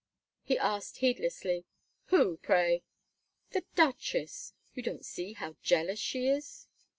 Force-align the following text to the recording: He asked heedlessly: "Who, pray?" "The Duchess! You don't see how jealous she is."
He 0.41 0.57
asked 0.57 0.97
heedlessly: 0.97 1.65
"Who, 2.05 2.37
pray?" 2.37 2.81
"The 3.51 3.65
Duchess! 3.75 4.53
You 4.73 4.81
don't 4.81 5.05
see 5.05 5.33
how 5.33 5.57
jealous 5.61 5.99
she 5.99 6.27
is." 6.27 6.65